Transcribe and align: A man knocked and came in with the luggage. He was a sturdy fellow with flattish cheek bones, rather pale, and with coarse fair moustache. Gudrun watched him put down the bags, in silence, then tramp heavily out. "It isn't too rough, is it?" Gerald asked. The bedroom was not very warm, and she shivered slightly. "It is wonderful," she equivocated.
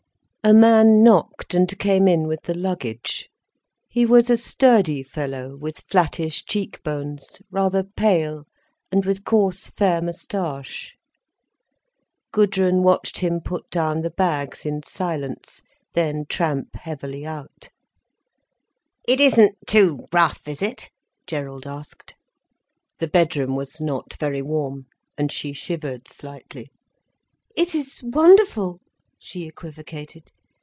A 0.43 0.55
man 0.55 1.03
knocked 1.03 1.53
and 1.53 1.77
came 1.77 2.07
in 2.07 2.25
with 2.25 2.41
the 2.41 2.55
luggage. 2.55 3.29
He 3.87 4.07
was 4.07 4.27
a 4.27 4.35
sturdy 4.35 5.03
fellow 5.03 5.55
with 5.55 5.83
flattish 5.87 6.45
cheek 6.45 6.81
bones, 6.81 7.43
rather 7.51 7.83
pale, 7.83 8.45
and 8.91 9.05
with 9.05 9.23
coarse 9.23 9.69
fair 9.69 10.01
moustache. 10.01 10.95
Gudrun 12.31 12.81
watched 12.81 13.19
him 13.19 13.39
put 13.39 13.69
down 13.69 14.01
the 14.01 14.09
bags, 14.09 14.65
in 14.65 14.81
silence, 14.81 15.61
then 15.93 16.25
tramp 16.27 16.75
heavily 16.75 17.23
out. 17.23 17.69
"It 19.07 19.19
isn't 19.19 19.55
too 19.67 20.07
rough, 20.11 20.47
is 20.47 20.63
it?" 20.63 20.89
Gerald 21.27 21.67
asked. 21.67 22.15
The 22.97 23.07
bedroom 23.07 23.55
was 23.55 23.79
not 23.79 24.15
very 24.15 24.41
warm, 24.41 24.87
and 25.19 25.31
she 25.31 25.53
shivered 25.53 26.07
slightly. 26.07 26.71
"It 27.55 27.75
is 27.75 28.01
wonderful," 28.03 28.81
she 29.23 29.45
equivocated. 29.45 30.31